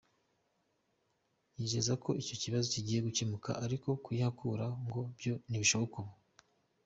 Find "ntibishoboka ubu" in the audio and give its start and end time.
5.49-6.13